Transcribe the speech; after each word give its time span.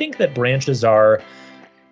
think 0.00 0.16
that 0.16 0.34
branches 0.34 0.82
are 0.82 1.20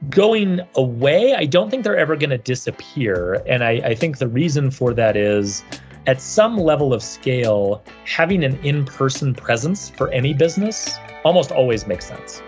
going 0.08 0.62
away. 0.76 1.34
I 1.34 1.44
don't 1.44 1.68
think 1.68 1.84
they're 1.84 1.98
ever 1.98 2.16
going 2.16 2.30
to 2.30 2.38
disappear. 2.38 3.42
And 3.46 3.62
I, 3.62 3.72
I 3.84 3.94
think 3.94 4.16
the 4.16 4.28
reason 4.28 4.70
for 4.70 4.94
that 4.94 5.14
is 5.14 5.62
at 6.06 6.18
some 6.18 6.56
level 6.56 6.94
of 6.94 7.02
scale, 7.02 7.84
having 8.06 8.44
an 8.44 8.58
in 8.64 8.86
person 8.86 9.34
presence 9.34 9.90
for 9.90 10.08
any 10.08 10.32
business 10.32 10.96
almost 11.22 11.52
always 11.52 11.86
makes 11.86 12.06
sense. 12.06 12.40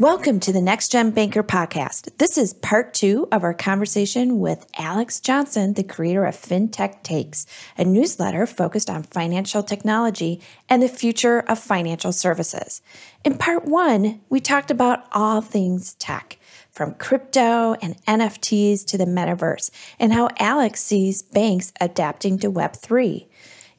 Welcome 0.00 0.40
to 0.40 0.52
the 0.54 0.62
Next 0.62 0.90
Gen 0.92 1.10
Banker 1.10 1.42
podcast. 1.42 2.16
This 2.16 2.38
is 2.38 2.54
part 2.54 2.94
two 2.94 3.28
of 3.30 3.44
our 3.44 3.52
conversation 3.52 4.38
with 4.38 4.66
Alex 4.78 5.20
Johnson, 5.20 5.74
the 5.74 5.82
creator 5.82 6.24
of 6.24 6.34
FinTech 6.34 7.02
Takes, 7.02 7.46
a 7.76 7.84
newsletter 7.84 8.46
focused 8.46 8.88
on 8.88 9.02
financial 9.02 9.62
technology 9.62 10.40
and 10.70 10.82
the 10.82 10.88
future 10.88 11.40
of 11.40 11.58
financial 11.58 12.12
services. 12.12 12.80
In 13.26 13.36
part 13.36 13.66
one, 13.66 14.22
we 14.30 14.40
talked 14.40 14.70
about 14.70 15.04
all 15.12 15.42
things 15.42 15.92
tech, 15.96 16.38
from 16.70 16.94
crypto 16.94 17.74
and 17.82 18.02
NFTs 18.06 18.86
to 18.86 18.96
the 18.96 19.04
metaverse, 19.04 19.70
and 19.98 20.14
how 20.14 20.30
Alex 20.38 20.82
sees 20.82 21.20
banks 21.20 21.74
adapting 21.78 22.38
to 22.38 22.50
Web3. 22.50 23.26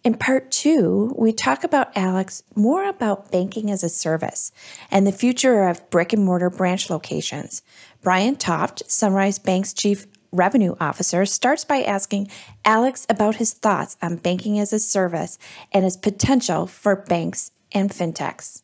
In 0.04 0.16
part 0.16 0.50
two, 0.50 1.14
we 1.16 1.32
talk 1.32 1.64
about 1.64 1.96
Alex 1.96 2.42
more 2.56 2.90
about 2.90 3.32
banking 3.32 3.70
as 3.70 3.84
a 3.84 3.90
service 3.90 4.52
and 4.90 5.06
the 5.06 5.12
future 5.12 5.68
of 5.68 5.88
brick 5.92 6.12
and 6.12 6.26
mortar 6.26 6.50
branch 6.50 6.90
locations. 6.90 7.62
Brian 8.02 8.36
Toft, 8.36 8.82
Sunrise 8.90 9.38
Bank's 9.38 9.74
chief 9.74 10.08
revenue 10.32 10.74
officer, 10.80 11.24
starts 11.28 11.66
by 11.66 11.84
asking 11.84 12.30
Alex 12.66 13.06
about 13.10 13.36
his 13.36 13.54
thoughts 13.54 13.96
on 14.02 14.16
banking 14.16 14.58
as 14.58 14.74
a 14.74 14.80
service 14.80 15.38
and 15.72 15.86
its 15.86 15.98
potential 15.98 16.66
for 16.66 16.96
banks 16.96 17.52
and 17.72 17.92
fintechs. 17.92 18.64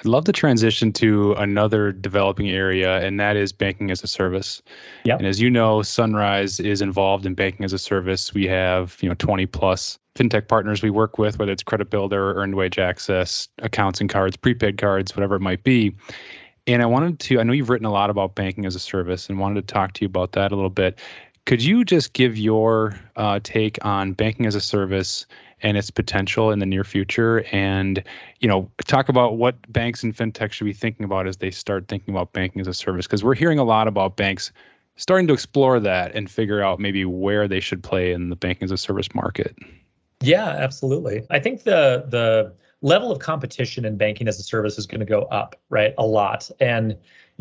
I'd 0.00 0.06
love 0.06 0.24
to 0.24 0.32
transition 0.32 0.94
to 0.94 1.34
another 1.34 1.92
developing 1.92 2.48
area, 2.48 3.04
and 3.06 3.20
that 3.20 3.36
is 3.36 3.52
banking 3.52 3.90
as 3.90 4.02
a 4.02 4.06
service. 4.06 4.62
Yep. 5.04 5.18
And 5.18 5.28
as 5.28 5.42
you 5.42 5.50
know, 5.50 5.82
Sunrise 5.82 6.58
is 6.58 6.80
involved 6.80 7.26
in 7.26 7.34
banking 7.34 7.64
as 7.64 7.74
a 7.74 7.78
service. 7.78 8.32
We 8.32 8.46
have, 8.46 8.96
you 9.02 9.10
know, 9.10 9.14
20 9.16 9.44
plus 9.44 9.98
fintech 10.14 10.48
partners 10.48 10.82
we 10.82 10.88
work 10.88 11.18
with, 11.18 11.38
whether 11.38 11.52
it's 11.52 11.62
credit 11.62 11.90
builder, 11.90 12.34
earned 12.34 12.54
wage 12.54 12.78
access, 12.78 13.48
accounts 13.58 14.00
and 14.00 14.08
cards, 14.08 14.38
prepaid 14.38 14.78
cards, 14.78 15.14
whatever 15.14 15.34
it 15.34 15.40
might 15.40 15.64
be. 15.64 15.94
And 16.66 16.82
I 16.82 16.86
wanted 16.86 17.18
to, 17.20 17.38
I 17.38 17.42
know 17.42 17.52
you've 17.52 17.68
written 17.68 17.86
a 17.86 17.92
lot 17.92 18.08
about 18.08 18.34
banking 18.34 18.64
as 18.64 18.74
a 18.74 18.80
service 18.80 19.28
and 19.28 19.38
wanted 19.38 19.68
to 19.68 19.72
talk 19.72 19.92
to 19.94 20.02
you 20.02 20.06
about 20.06 20.32
that 20.32 20.50
a 20.50 20.54
little 20.54 20.70
bit. 20.70 20.98
Could 21.44 21.62
you 21.62 21.84
just 21.84 22.14
give 22.14 22.38
your 22.38 22.98
uh, 23.16 23.40
take 23.42 23.78
on 23.84 24.12
banking 24.12 24.46
as 24.46 24.54
a 24.54 24.60
service 24.60 25.26
and 25.62 25.76
its 25.76 25.90
potential 25.90 26.50
in 26.50 26.58
the 26.58 26.66
near 26.66 26.84
future. 26.84 27.44
And 27.52 28.02
you 28.40 28.48
know 28.48 28.70
talk 28.86 29.08
about 29.08 29.36
what 29.36 29.56
banks 29.72 30.02
and 30.02 30.16
fintech 30.16 30.52
should 30.52 30.64
be 30.64 30.72
thinking 30.72 31.04
about 31.04 31.26
as 31.26 31.38
they 31.38 31.50
start 31.50 31.88
thinking 31.88 32.14
about 32.14 32.32
banking 32.32 32.60
as 32.60 32.66
a 32.66 32.74
service 32.74 33.06
because 33.06 33.24
we're 33.24 33.34
hearing 33.34 33.58
a 33.58 33.64
lot 33.64 33.88
about 33.88 34.16
banks 34.16 34.52
starting 34.96 35.26
to 35.28 35.32
explore 35.32 35.80
that 35.80 36.14
and 36.14 36.30
figure 36.30 36.62
out 36.62 36.78
maybe 36.78 37.04
where 37.04 37.48
they 37.48 37.60
should 37.60 37.82
play 37.82 38.12
in 38.12 38.28
the 38.28 38.36
banking 38.36 38.64
as 38.64 38.70
a 38.70 38.78
service 38.78 39.14
market. 39.14 39.56
Yeah 40.22 40.48
absolutely. 40.48 41.26
I 41.30 41.38
think 41.38 41.64
the 41.64 42.04
the 42.08 42.52
level 42.82 43.12
of 43.12 43.18
competition 43.18 43.84
in 43.84 43.96
banking 43.96 44.26
as 44.26 44.38
a 44.38 44.42
service 44.42 44.78
is 44.78 44.86
going 44.86 45.00
to 45.00 45.06
go 45.06 45.22
up 45.24 45.54
right 45.68 45.94
a 45.98 46.06
lot. 46.06 46.50
And 46.60 46.96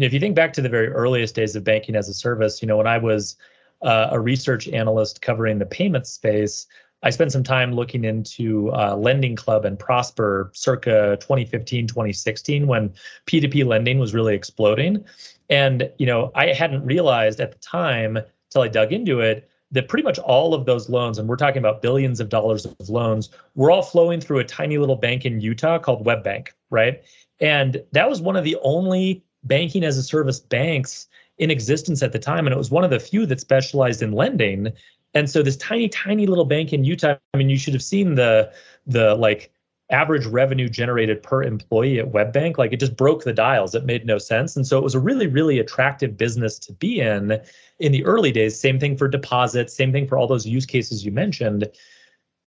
if 0.06 0.14
you 0.14 0.20
think 0.20 0.36
back 0.36 0.54
to 0.54 0.62
the 0.62 0.70
very 0.70 0.88
earliest 0.88 1.36
days 1.36 1.56
of 1.56 1.64
banking 1.64 1.96
as 1.96 2.08
a 2.10 2.14
service 2.14 2.62
you 2.62 2.68
know 2.68 2.78
when 2.78 2.88
i 2.88 2.98
was 2.98 3.36
uh, 3.82 4.10
a 4.12 4.20
research 4.20 4.68
analyst 4.70 5.22
covering 5.22 5.60
the 5.60 5.66
payment 5.66 6.06
space 6.06 6.68
I 7.02 7.10
spent 7.10 7.32
some 7.32 7.44
time 7.44 7.74
looking 7.74 8.04
into 8.04 8.72
uh, 8.74 8.96
Lending 8.96 9.36
Club 9.36 9.66
and 9.66 9.80
Prosper 9.80 10.52
circa 10.54 11.18
2015, 11.22 11.88
2016, 11.88 12.68
when 12.68 12.94
P2P 13.26 13.66
lending 13.66 14.00
was 14.00 14.14
really 14.14 14.36
exploding. 14.36 15.04
And, 15.50 15.90
you 15.98 16.06
know, 16.06 16.32
I 16.36 16.48
hadn't 16.48 16.86
realized 16.86 17.40
at 17.40 17.52
the 17.54 17.60
time 17.60 18.20
till 18.50 18.62
I 18.62 18.68
dug 18.68 18.92
into 18.92 19.22
it 19.22 19.50
that 19.72 19.88
pretty 19.88 20.04
much 20.04 20.20
all 20.20 20.54
of 20.54 20.66
those 20.66 20.90
loans, 20.90 21.18
and 21.18 21.30
we're 21.30 21.36
talking 21.36 21.60
about 21.60 21.82
billions 21.82 22.20
of 22.20 22.30
dollars 22.30 22.66
of 22.66 22.90
loans, 22.90 23.30
were 23.56 23.72
all 23.72 23.84
flowing 23.84 24.20
through 24.20 24.40
a 24.40 24.44
tiny 24.44 24.78
little 24.78 24.96
bank 24.96 25.26
in 25.26 25.40
Utah 25.40 25.78
called 25.78 26.06
WebBank, 26.06 26.50
right? 26.70 27.02
And 27.40 27.82
that 27.92 28.10
was 28.10 28.22
one 28.22 28.36
of 28.36 28.44
the 28.44 28.58
only 28.64 29.24
banking 29.44 29.84
as 29.84 29.98
a 29.98 30.04
service 30.04 30.40
banks 30.40 31.08
in 31.38 31.50
existence 31.52 32.04
at 32.04 32.12
the 32.12 32.20
time. 32.20 32.46
And 32.46 32.54
it 32.54 32.58
was 32.58 32.72
one 32.72 32.84
of 32.84 32.90
the 32.90 33.00
few 33.00 33.26
that 33.28 33.40
specialized 33.40 34.02
in 34.02 34.12
lending. 34.12 34.74
And 35.14 35.30
so 35.30 35.42
this 35.42 35.58
tiny, 35.58 35.90
tiny 35.90 36.28
little 36.28 36.46
bank 36.46 36.72
in 36.72 36.84
Utah, 36.84 37.16
I 37.34 37.38
mean, 37.38 37.50
you 37.50 37.58
should 37.58 37.74
have 37.74 37.84
seen 37.84 38.16
the 38.16 38.52
the 38.86 39.16
like 39.16 39.52
average 39.92 40.26
revenue 40.28 40.70
generated 40.70 41.24
per 41.24 41.42
employee 41.42 42.00
at 42.00 42.12
WebBank. 42.12 42.58
Like 42.58 42.72
it 42.72 42.80
just 42.80 42.96
broke 42.96 43.24
the 43.24 43.34
dials. 43.34 43.74
It 43.74 43.86
made 43.86 44.06
no 44.06 44.20
sense. 44.20 44.56
And 44.56 44.68
so 44.68 44.78
it 44.78 44.84
was 44.84 44.94
a 44.94 45.00
really, 45.00 45.28
really 45.28 45.58
attractive 45.58 46.16
business 46.16 46.60
to 46.60 46.74
be 46.74 47.00
in 47.00 47.40
in 47.80 47.92
the 47.92 48.06
early 48.06 48.32
days. 48.32 48.60
Same 48.60 48.80
thing 48.80 48.98
for 48.98 49.08
deposits, 49.08 49.76
same 49.76 49.92
thing 49.92 50.08
for 50.08 50.18
all 50.18 50.28
those 50.28 50.46
use 50.46 50.66
cases 50.66 51.04
you 51.04 51.12
mentioned. 51.12 51.68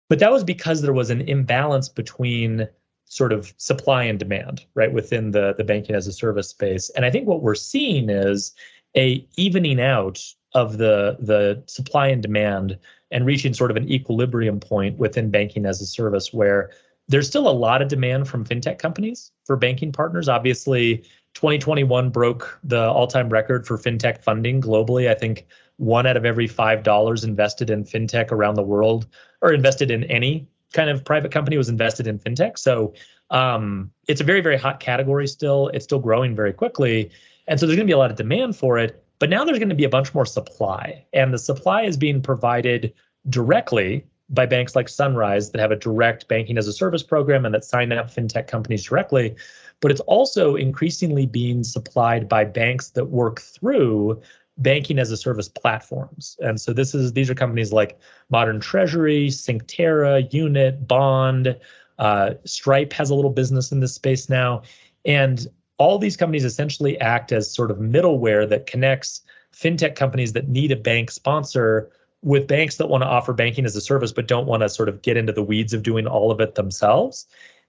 But 0.09 0.19
that 0.19 0.31
was 0.31 0.43
because 0.43 0.81
there 0.81 0.93
was 0.93 1.09
an 1.09 1.21
imbalance 1.21 1.89
between 1.89 2.67
sort 3.05 3.33
of 3.33 3.53
supply 3.57 4.03
and 4.03 4.19
demand, 4.19 4.65
right, 4.73 4.93
within 4.93 5.31
the, 5.31 5.53
the 5.57 5.63
banking 5.63 5.95
as 5.95 6.07
a 6.07 6.13
service 6.13 6.49
space. 6.49 6.89
And 6.91 7.05
I 7.05 7.11
think 7.11 7.27
what 7.27 7.41
we're 7.41 7.55
seeing 7.55 8.09
is 8.09 8.53
a 8.95 9.25
evening 9.37 9.79
out 9.79 10.21
of 10.53 10.77
the 10.77 11.17
the 11.19 11.63
supply 11.67 12.07
and 12.07 12.21
demand 12.21 12.77
and 13.11 13.25
reaching 13.25 13.53
sort 13.53 13.71
of 13.71 13.77
an 13.77 13.89
equilibrium 13.89 14.59
point 14.59 14.97
within 14.97 15.29
banking 15.29 15.65
as 15.65 15.81
a 15.81 15.85
service 15.85 16.33
where 16.33 16.71
there's 17.07 17.27
still 17.27 17.47
a 17.47 17.51
lot 17.51 17.81
of 17.81 17.87
demand 17.87 18.27
from 18.27 18.45
fintech 18.45 18.79
companies 18.79 19.31
for 19.45 19.57
banking 19.57 19.91
partners. 19.91 20.29
Obviously 20.29 20.97
2021 21.33 22.09
broke 22.09 22.59
the 22.63 22.89
all-time 22.89 23.29
record 23.29 23.65
for 23.65 23.77
fintech 23.77 24.21
funding 24.21 24.61
globally. 24.61 25.09
I 25.09 25.13
think 25.13 25.45
one 25.77 26.05
out 26.05 26.17
of 26.17 26.25
every 26.25 26.47
five 26.47 26.83
dollars 26.83 27.23
invested 27.23 27.69
in 27.69 27.83
fintech 27.83 28.31
around 28.31 28.55
the 28.55 28.63
world 28.63 29.07
or 29.41 29.53
invested 29.53 29.91
in 29.91 30.03
any 30.05 30.47
kind 30.73 30.89
of 30.89 31.03
private 31.03 31.31
company 31.31 31.57
was 31.57 31.69
invested 31.69 32.07
in 32.07 32.19
fintech. 32.19 32.57
So 32.57 32.93
um, 33.29 33.91
it's 34.07 34.21
a 34.21 34.25
very 34.25 34.41
very 34.41 34.57
hot 34.57 34.79
category 34.79 35.27
still. 35.27 35.69
It's 35.69 35.85
still 35.85 35.99
growing 35.99 36.35
very 36.35 36.53
quickly 36.53 37.11
and 37.47 37.59
so 37.59 37.65
there's 37.65 37.75
going 37.75 37.87
to 37.87 37.91
be 37.91 37.95
a 37.95 37.97
lot 37.97 38.11
of 38.11 38.17
demand 38.17 38.55
for 38.55 38.77
it 38.77 39.01
but 39.21 39.29
now 39.29 39.45
there's 39.45 39.59
going 39.59 39.69
to 39.69 39.75
be 39.75 39.83
a 39.83 39.89
bunch 39.89 40.15
more 40.15 40.25
supply, 40.25 41.05
and 41.13 41.31
the 41.31 41.37
supply 41.37 41.83
is 41.83 41.95
being 41.95 42.23
provided 42.23 42.91
directly 43.29 44.03
by 44.31 44.47
banks 44.47 44.75
like 44.75 44.89
Sunrise 44.89 45.51
that 45.51 45.61
have 45.61 45.69
a 45.69 45.75
direct 45.75 46.27
banking 46.27 46.57
as 46.57 46.67
a 46.67 46.73
service 46.73 47.03
program 47.03 47.45
and 47.45 47.53
that 47.53 47.63
sign 47.63 47.91
up 47.91 48.07
fintech 48.07 48.47
companies 48.47 48.83
directly. 48.83 49.35
But 49.79 49.91
it's 49.91 50.01
also 50.01 50.55
increasingly 50.55 51.27
being 51.27 51.63
supplied 51.63 52.27
by 52.27 52.45
banks 52.45 52.89
that 52.91 53.11
work 53.11 53.41
through 53.41 54.19
banking 54.57 54.97
as 54.97 55.11
a 55.11 55.17
service 55.17 55.47
platforms. 55.47 56.35
And 56.39 56.59
so 56.59 56.73
this 56.73 56.95
is 56.95 57.13
these 57.13 57.29
are 57.29 57.35
companies 57.35 57.71
like 57.71 57.99
Modern 58.31 58.59
Treasury, 58.59 59.27
Synctera, 59.27 60.33
Unit, 60.33 60.87
Bond, 60.87 61.55
uh, 61.99 62.33
Stripe 62.45 62.91
has 62.93 63.11
a 63.11 63.15
little 63.15 63.29
business 63.29 63.71
in 63.71 63.81
this 63.81 63.93
space 63.93 64.29
now. 64.29 64.63
And 65.05 65.45
all 65.81 65.97
these 65.97 66.15
companies 66.15 66.45
essentially 66.45 66.95
act 67.01 67.31
as 67.31 67.51
sort 67.51 67.71
of 67.71 67.77
middleware 67.77 68.47
that 68.47 68.67
connects 68.67 69.21
fintech 69.51 69.95
companies 69.95 70.33
that 70.33 70.47
need 70.47 70.71
a 70.71 70.75
bank 70.75 71.09
sponsor 71.09 71.89
with 72.21 72.47
banks 72.47 72.77
that 72.77 72.87
want 72.87 73.01
to 73.01 73.07
offer 73.07 73.33
banking 73.33 73.65
as 73.65 73.75
a 73.75 73.81
service 73.81 74.11
but 74.11 74.27
don't 74.27 74.45
want 74.45 74.61
to 74.61 74.69
sort 74.69 74.87
of 74.87 75.01
get 75.01 75.17
into 75.17 75.33
the 75.33 75.41
weeds 75.41 75.73
of 75.73 75.81
doing 75.81 76.05
all 76.05 76.29
of 76.29 76.39
it 76.39 76.53
themselves. 76.53 77.25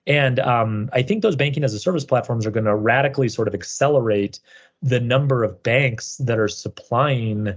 And 0.07 0.41
um, 0.41 0.91
I 0.93 1.01
think 1.01 1.23
those 1.23 1.37
banking 1.37 1.65
as 1.65 1.73
a 1.73 1.79
service 1.79 2.05
platforms 2.05 2.45
are 2.45 2.51
going 2.51 2.67
to 2.67 2.77
radically 2.77 3.31
sort 3.31 3.49
of 3.49 3.55
accelerate 3.55 4.41
the 4.83 5.01
number 5.01 5.43
of 5.43 5.63
banks 5.63 6.19
that 6.19 6.39
are 6.39 6.49
supplying 6.49 7.55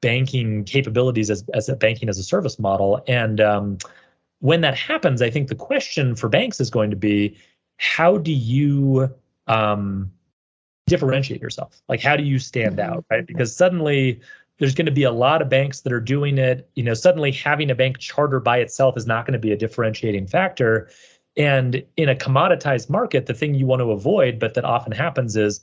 banking 0.00 0.64
capabilities 0.64 1.28
as, 1.28 1.44
as 1.52 1.68
a 1.68 1.76
banking 1.76 2.08
as 2.08 2.18
a 2.18 2.24
service 2.24 2.58
model. 2.58 3.04
And 3.06 3.42
um, 3.42 3.76
when 4.38 4.62
that 4.62 4.74
happens, 4.78 5.20
I 5.20 5.28
think 5.28 5.48
the 5.48 5.54
question 5.54 6.16
for 6.16 6.30
banks 6.30 6.60
is 6.60 6.70
going 6.70 6.88
to 6.88 6.96
be 6.96 7.36
how 7.76 8.16
do 8.16 8.32
you 8.32 9.12
um, 9.52 10.10
differentiate 10.86 11.40
yourself? 11.40 11.80
Like, 11.88 12.00
how 12.00 12.16
do 12.16 12.22
you 12.22 12.38
stand 12.38 12.76
mm-hmm. 12.76 12.92
out, 12.92 13.04
right? 13.10 13.26
Because 13.26 13.54
suddenly 13.54 14.20
there's 14.58 14.74
going 14.74 14.86
to 14.86 14.92
be 14.92 15.02
a 15.02 15.10
lot 15.10 15.42
of 15.42 15.48
banks 15.48 15.80
that 15.80 15.92
are 15.92 16.00
doing 16.00 16.38
it. 16.38 16.70
You 16.74 16.84
know, 16.84 16.94
suddenly 16.94 17.32
having 17.32 17.70
a 17.70 17.74
bank 17.74 17.98
charter 17.98 18.40
by 18.40 18.58
itself 18.58 18.96
is 18.96 19.06
not 19.06 19.26
going 19.26 19.32
to 19.32 19.38
be 19.38 19.52
a 19.52 19.56
differentiating 19.56 20.26
factor. 20.26 20.88
And 21.36 21.82
in 21.96 22.08
a 22.08 22.14
commoditized 22.14 22.90
market, 22.90 23.26
the 23.26 23.34
thing 23.34 23.54
you 23.54 23.66
want 23.66 23.80
to 23.80 23.90
avoid, 23.90 24.38
but 24.38 24.54
that 24.54 24.64
often 24.64 24.92
happens, 24.92 25.36
is 25.36 25.60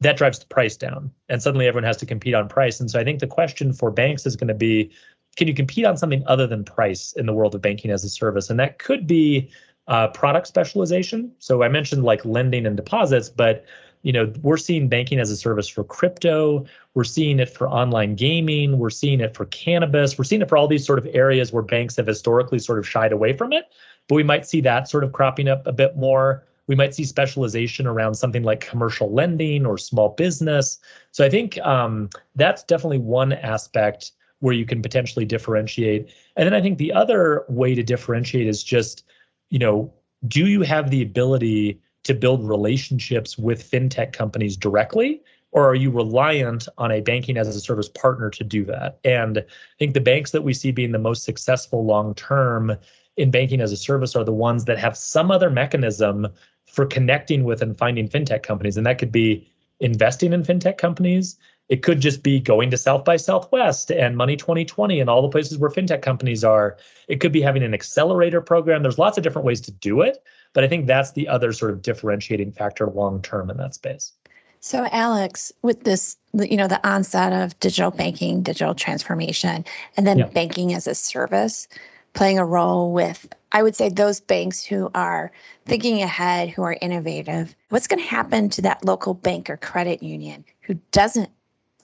that 0.00 0.16
drives 0.16 0.40
the 0.40 0.46
price 0.46 0.76
down. 0.76 1.12
And 1.28 1.40
suddenly 1.40 1.66
everyone 1.66 1.84
has 1.84 1.96
to 1.98 2.06
compete 2.06 2.34
on 2.34 2.48
price. 2.48 2.80
And 2.80 2.90
so 2.90 2.98
I 2.98 3.04
think 3.04 3.20
the 3.20 3.26
question 3.26 3.72
for 3.72 3.90
banks 3.90 4.26
is 4.26 4.36
going 4.36 4.48
to 4.48 4.54
be 4.54 4.90
can 5.36 5.48
you 5.48 5.54
compete 5.54 5.86
on 5.86 5.96
something 5.96 6.22
other 6.26 6.46
than 6.46 6.62
price 6.62 7.14
in 7.14 7.24
the 7.24 7.32
world 7.32 7.54
of 7.54 7.62
banking 7.62 7.90
as 7.90 8.04
a 8.04 8.08
service? 8.08 8.50
And 8.50 8.60
that 8.60 8.78
could 8.78 9.06
be 9.06 9.50
uh, 9.88 10.08
product 10.08 10.46
specialization. 10.46 11.32
So 11.38 11.62
I 11.62 11.68
mentioned 11.68 12.04
like 12.04 12.24
lending 12.24 12.66
and 12.66 12.76
deposits, 12.76 13.28
but 13.28 13.64
you 14.02 14.12
know 14.12 14.32
we're 14.42 14.56
seeing 14.56 14.88
banking 14.88 15.20
as 15.20 15.30
a 15.30 15.36
service 15.36 15.68
for 15.68 15.84
crypto. 15.84 16.64
We're 16.94 17.04
seeing 17.04 17.40
it 17.40 17.48
for 17.48 17.68
online 17.68 18.14
gaming. 18.14 18.78
We're 18.78 18.90
seeing 18.90 19.20
it 19.20 19.36
for 19.36 19.46
cannabis. 19.46 20.18
We're 20.18 20.24
seeing 20.24 20.42
it 20.42 20.48
for 20.48 20.56
all 20.56 20.68
these 20.68 20.86
sort 20.86 20.98
of 20.98 21.06
areas 21.12 21.52
where 21.52 21.62
banks 21.62 21.96
have 21.96 22.06
historically 22.06 22.58
sort 22.58 22.78
of 22.78 22.88
shied 22.88 23.12
away 23.12 23.32
from 23.36 23.52
it. 23.52 23.66
But 24.08 24.16
we 24.16 24.22
might 24.22 24.46
see 24.46 24.60
that 24.62 24.88
sort 24.88 25.04
of 25.04 25.12
cropping 25.12 25.48
up 25.48 25.66
a 25.66 25.72
bit 25.72 25.96
more. 25.96 26.44
We 26.66 26.76
might 26.76 26.94
see 26.94 27.04
specialization 27.04 27.86
around 27.86 28.14
something 28.14 28.44
like 28.44 28.60
commercial 28.60 29.12
lending 29.12 29.66
or 29.66 29.78
small 29.78 30.10
business. 30.10 30.78
So 31.10 31.24
I 31.24 31.30
think 31.30 31.58
um, 31.58 32.08
that's 32.36 32.62
definitely 32.62 32.98
one 32.98 33.32
aspect 33.32 34.12
where 34.40 34.54
you 34.54 34.64
can 34.64 34.82
potentially 34.82 35.24
differentiate. 35.24 36.12
And 36.36 36.46
then 36.46 36.54
I 36.54 36.60
think 36.60 36.78
the 36.78 36.92
other 36.92 37.44
way 37.48 37.74
to 37.74 37.82
differentiate 37.82 38.48
is 38.48 38.62
just, 38.62 39.04
you 39.52 39.58
know, 39.58 39.92
do 40.28 40.46
you 40.46 40.62
have 40.62 40.90
the 40.90 41.02
ability 41.02 41.78
to 42.04 42.14
build 42.14 42.48
relationships 42.48 43.36
with 43.36 43.70
fintech 43.70 44.14
companies 44.14 44.56
directly? 44.56 45.20
Or 45.50 45.68
are 45.68 45.74
you 45.74 45.90
reliant 45.90 46.66
on 46.78 46.90
a 46.90 47.02
banking 47.02 47.36
as 47.36 47.54
a 47.54 47.60
service 47.60 47.90
partner 47.90 48.30
to 48.30 48.44
do 48.44 48.64
that? 48.64 48.98
And 49.04 49.38
I 49.38 49.44
think 49.78 49.92
the 49.92 50.00
banks 50.00 50.30
that 50.30 50.42
we 50.42 50.54
see 50.54 50.72
being 50.72 50.92
the 50.92 50.98
most 50.98 51.24
successful 51.24 51.84
long 51.84 52.14
term 52.14 52.74
in 53.18 53.30
banking 53.30 53.60
as 53.60 53.72
a 53.72 53.76
service 53.76 54.16
are 54.16 54.24
the 54.24 54.32
ones 54.32 54.64
that 54.64 54.78
have 54.78 54.96
some 54.96 55.30
other 55.30 55.50
mechanism 55.50 56.28
for 56.64 56.86
connecting 56.86 57.44
with 57.44 57.60
and 57.60 57.76
finding 57.76 58.08
fintech 58.08 58.42
companies. 58.42 58.78
And 58.78 58.86
that 58.86 58.98
could 58.98 59.12
be 59.12 59.51
investing 59.82 60.32
in 60.32 60.42
fintech 60.42 60.78
companies. 60.78 61.36
It 61.68 61.82
could 61.82 62.00
just 62.00 62.22
be 62.22 62.40
going 62.40 62.70
to 62.70 62.76
South 62.76 63.04
by 63.04 63.16
Southwest 63.16 63.90
and 63.90 64.16
Money 64.16 64.36
2020 64.36 65.00
and 65.00 65.08
all 65.08 65.22
the 65.22 65.28
places 65.28 65.58
where 65.58 65.70
fintech 65.70 66.02
companies 66.02 66.44
are. 66.44 66.76
It 67.08 67.20
could 67.20 67.32
be 67.32 67.40
having 67.40 67.62
an 67.62 67.74
accelerator 67.74 68.40
program. 68.40 68.82
There's 68.82 68.98
lots 68.98 69.16
of 69.16 69.24
different 69.24 69.46
ways 69.46 69.60
to 69.62 69.72
do 69.72 70.00
it. 70.00 70.22
But 70.52 70.64
I 70.64 70.68
think 70.68 70.86
that's 70.86 71.12
the 71.12 71.28
other 71.28 71.52
sort 71.52 71.70
of 71.70 71.82
differentiating 71.82 72.52
factor 72.52 72.86
long 72.88 73.22
term 73.22 73.50
in 73.50 73.56
that 73.56 73.74
space. 73.74 74.12
So, 74.60 74.86
Alex, 74.92 75.50
with 75.62 75.82
this, 75.84 76.16
you 76.34 76.56
know, 76.56 76.68
the 76.68 76.86
onset 76.86 77.32
of 77.32 77.58
digital 77.58 77.90
banking, 77.90 78.42
digital 78.42 78.74
transformation, 78.74 79.64
and 79.96 80.06
then 80.06 80.18
yeah. 80.18 80.26
banking 80.26 80.72
as 80.72 80.86
a 80.86 80.94
service 80.94 81.66
playing 82.14 82.38
a 82.38 82.44
role 82.44 82.92
with, 82.92 83.28
I 83.52 83.62
would 83.62 83.76
say, 83.76 83.88
those 83.88 84.20
banks 84.20 84.64
who 84.64 84.90
are 84.94 85.32
thinking 85.66 86.02
ahead, 86.02 86.50
who 86.50 86.62
are 86.62 86.76
innovative. 86.80 87.54
What's 87.70 87.86
going 87.86 88.02
to 88.02 88.08
happen 88.08 88.48
to 88.50 88.62
that 88.62 88.84
local 88.84 89.14
bank 89.14 89.48
or 89.48 89.56
credit 89.56 90.02
union 90.02 90.44
who 90.60 90.74
doesn't, 90.90 91.30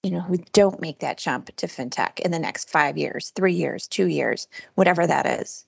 you 0.03 0.11
know, 0.11 0.21
who 0.21 0.39
don't 0.53 0.81
make 0.81 1.01
that 1.01 1.19
jump 1.19 1.55
to 1.57 1.67
fintech 1.67 2.21
in 2.21 2.31
the 2.31 2.39
next 2.39 2.69
five 2.69 2.97
years, 2.97 3.31
three 3.37 3.55
years, 3.55 3.87
two 3.87 4.07
years, 4.07 4.49
whatever 4.75 5.07
that 5.07 5.27
is? 5.41 5.65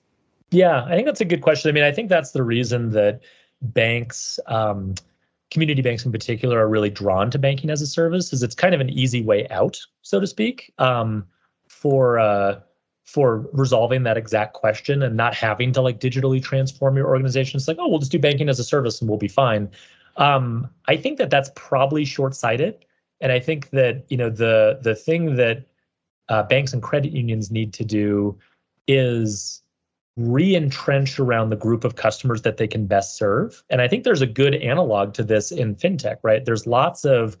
Yeah, 0.51 0.83
I 0.85 0.95
think 0.95 1.05
that's 1.05 1.21
a 1.21 1.25
good 1.25 1.41
question. 1.41 1.69
I 1.69 1.71
mean, 1.71 1.83
I 1.83 1.91
think 1.91 2.09
that's 2.09 2.31
the 2.31 2.43
reason 2.43 2.91
that 2.91 3.21
banks, 3.61 4.39
um, 4.47 4.95
community 5.51 5.81
banks 5.81 6.05
in 6.05 6.11
particular 6.11 6.59
are 6.59 6.69
really 6.69 6.89
drawn 6.89 7.29
to 7.29 7.37
banking 7.37 7.69
as 7.69 7.81
a 7.81 7.87
service 7.87 8.33
is 8.33 8.41
it's 8.41 8.55
kind 8.55 8.73
of 8.73 8.81
an 8.81 8.89
easy 8.89 9.21
way 9.21 9.47
out 9.49 9.77
so 10.01 10.19
to 10.19 10.25
speak 10.25 10.73
um, 10.79 11.25
for 11.67 12.17
uh, 12.17 12.59
for 13.11 13.49
resolving 13.51 14.03
that 14.03 14.17
exact 14.17 14.53
question 14.53 15.03
and 15.03 15.17
not 15.17 15.33
having 15.33 15.71
to 15.73 15.81
like 15.81 15.99
digitally 15.99 16.41
transform 16.41 16.95
your 16.95 17.07
organization 17.07 17.57
it's 17.57 17.67
like 17.67 17.77
oh 17.79 17.87
we'll 17.87 17.99
just 17.99 18.11
do 18.11 18.19
banking 18.19 18.49
as 18.49 18.59
a 18.59 18.63
service 18.63 19.01
and 19.01 19.09
we'll 19.09 19.19
be 19.19 19.27
fine 19.27 19.69
um, 20.17 20.69
i 20.87 20.95
think 20.95 21.17
that 21.17 21.29
that's 21.29 21.51
probably 21.55 22.05
short-sighted 22.05 22.85
and 23.19 23.31
i 23.31 23.39
think 23.39 23.69
that 23.71 24.05
you 24.09 24.17
know 24.17 24.29
the 24.29 24.79
the 24.81 24.95
thing 24.95 25.35
that 25.35 25.65
uh, 26.29 26.43
banks 26.43 26.71
and 26.71 26.81
credit 26.81 27.11
unions 27.11 27.51
need 27.51 27.73
to 27.73 27.83
do 27.83 28.37
is 28.87 29.61
re-entrench 30.17 31.19
around 31.19 31.49
the 31.49 31.55
group 31.55 31.83
of 31.83 31.95
customers 31.95 32.41
that 32.41 32.57
they 32.57 32.67
can 32.67 32.85
best 32.85 33.17
serve. 33.17 33.63
And 33.69 33.81
I 33.81 33.87
think 33.87 34.03
there's 34.03 34.21
a 34.21 34.27
good 34.27 34.55
analog 34.55 35.13
to 35.13 35.23
this 35.23 35.51
in 35.51 35.75
fintech, 35.75 36.17
right? 36.23 36.43
There's 36.43 36.67
lots 36.67 37.05
of 37.05 37.37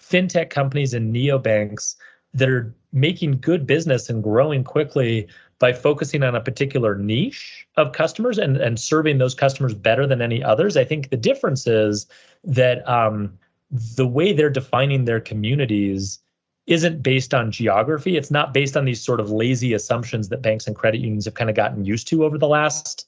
fintech 0.00 0.50
companies 0.50 0.94
and 0.94 1.14
neobanks 1.14 1.96
that 2.34 2.48
are 2.48 2.74
making 2.92 3.38
good 3.38 3.66
business 3.66 4.08
and 4.08 4.22
growing 4.22 4.64
quickly 4.64 5.26
by 5.58 5.72
focusing 5.72 6.22
on 6.22 6.34
a 6.34 6.40
particular 6.40 6.96
niche 6.96 7.66
of 7.76 7.92
customers 7.92 8.38
and, 8.38 8.56
and 8.56 8.80
serving 8.80 9.18
those 9.18 9.34
customers 9.34 9.74
better 9.74 10.06
than 10.06 10.20
any 10.20 10.42
others. 10.42 10.76
I 10.76 10.84
think 10.84 11.10
the 11.10 11.16
difference 11.16 11.66
is 11.66 12.06
that 12.44 12.86
um, 12.88 13.38
the 13.70 14.06
way 14.06 14.32
they're 14.32 14.50
defining 14.50 15.04
their 15.04 15.20
communities 15.20 16.18
isn't 16.66 17.02
based 17.02 17.34
on 17.34 17.50
geography. 17.50 18.16
It's 18.16 18.30
not 18.30 18.54
based 18.54 18.76
on 18.76 18.84
these 18.84 19.02
sort 19.02 19.20
of 19.20 19.30
lazy 19.30 19.72
assumptions 19.72 20.28
that 20.28 20.42
banks 20.42 20.66
and 20.66 20.76
credit 20.76 21.00
unions 21.00 21.24
have 21.24 21.34
kind 21.34 21.50
of 21.50 21.56
gotten 21.56 21.84
used 21.84 22.06
to 22.08 22.24
over 22.24 22.38
the 22.38 22.48
last 22.48 23.06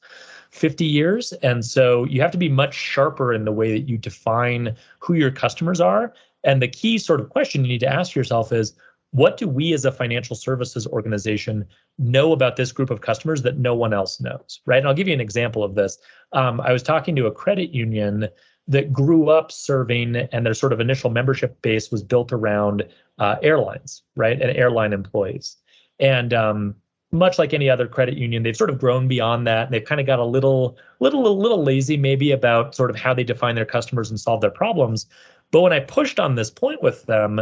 50 0.51 0.85
years. 0.85 1.33
And 1.35 1.65
so 1.65 2.05
you 2.05 2.21
have 2.21 2.31
to 2.31 2.39
be 2.39 2.49
much 2.49 2.75
sharper 2.75 3.33
in 3.33 3.45
the 3.45 3.53
way 3.53 3.73
that 3.73 3.89
you 3.89 3.99
define 3.99 4.77
who 5.01 5.15
your 5.15 5.31
customers 5.31 5.81
are. 5.81 6.13
And 6.45 6.63
the 6.63 6.69
key 6.69 6.99
sort 6.99 7.21
of 7.21 7.31
question 7.31 7.65
you 7.65 7.69
need 7.69 7.81
to 7.81 7.93
ask 7.93 8.15
yourself 8.15 8.53
is 8.53 8.75
what 9.15 9.37
do 9.37 9.47
we 9.47 9.73
as 9.73 9.85
a 9.85 9.93
financial 9.93 10.35
services 10.35 10.89
organization 10.89 11.65
know 11.99 12.33
about 12.33 12.57
this 12.57 12.73
group 12.73 12.91
of 12.91 13.01
customers 13.01 13.43
that 13.43 13.59
no 13.59 13.73
one 13.73 13.95
else 13.95 14.21
knows? 14.21 14.61
Right. 14.67 14.79
And 14.79 14.89
I'll 14.89 14.95
give 14.95 15.07
you 15.07 15.15
an 15.15 15.21
example 15.21 15.63
of 15.63 15.77
this. 15.77 15.99
Um, 16.33 16.61
I 16.61 16.73
was 16.73 16.83
talking 16.83 17.15
to 17.15 17.27
a 17.27 17.31
credit 17.31 17.71
union 17.71 18.27
that 18.67 18.93
grew 18.93 19.31
up 19.31 19.53
serving 19.53 20.17
and 20.17 20.45
their 20.45 20.53
sort 20.53 20.73
of 20.73 20.81
initial 20.81 21.11
membership 21.11 21.63
base 21.63 21.93
was 21.93 22.03
built 22.03 22.33
around 22.33 22.83
uh, 23.21 23.37
airlines, 23.41 24.03
right, 24.17 24.43
and 24.43 24.51
airline 24.57 24.93
employees. 24.93 25.59
And 26.01 26.35
um, 26.35 26.75
much 27.13 27.39
like 27.39 27.55
any 27.55 27.71
other 27.71 27.87
credit 27.87 28.17
union, 28.17 28.43
they've 28.43 28.57
sort 28.57 28.71
of 28.71 28.81
grown 28.81 29.07
beyond 29.07 29.47
that. 29.47 29.67
And 29.67 29.75
they've 29.75 29.85
kind 29.85 30.01
of 30.01 30.09
got 30.09 30.19
a 30.19 30.25
little, 30.25 30.77
little, 30.99 31.25
a 31.29 31.29
little 31.29 31.63
lazy 31.63 31.97
maybe 31.97 32.33
about 32.33 32.75
sort 32.75 32.91
of 32.91 32.97
how 32.97 33.15
they 33.15 33.23
define 33.23 33.55
their 33.55 33.65
customers 33.65 34.11
and 34.11 34.19
solve 34.19 34.41
their 34.41 34.51
problems. 34.51 35.07
But 35.53 35.61
when 35.61 35.73
I 35.73 35.79
pushed 35.79 36.19
on 36.19 36.35
this 36.35 36.51
point 36.51 36.83
with 36.83 37.07
them, 37.07 37.41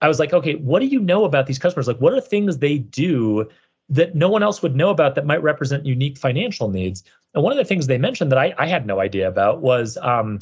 I 0.00 0.08
was 0.08 0.18
like, 0.18 0.32
okay, 0.32 0.54
what 0.54 0.80
do 0.80 0.86
you 0.86 1.00
know 1.00 1.24
about 1.24 1.46
these 1.46 1.58
customers? 1.58 1.86
Like, 1.86 2.00
what 2.00 2.12
are 2.12 2.20
things 2.20 2.58
they 2.58 2.78
do 2.78 3.48
that 3.88 4.14
no 4.14 4.28
one 4.28 4.42
else 4.42 4.62
would 4.62 4.76
know 4.76 4.90
about 4.90 5.14
that 5.14 5.26
might 5.26 5.42
represent 5.42 5.84
unique 5.84 6.18
financial 6.18 6.70
needs? 6.70 7.04
And 7.34 7.42
one 7.44 7.52
of 7.52 7.58
the 7.58 7.64
things 7.64 7.86
they 7.86 7.98
mentioned 7.98 8.32
that 8.32 8.38
I, 8.38 8.54
I 8.58 8.66
had 8.66 8.86
no 8.86 9.00
idea 9.00 9.28
about 9.28 9.60
was 9.60 9.98
um, 9.98 10.38